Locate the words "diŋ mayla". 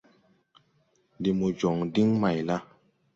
1.93-2.55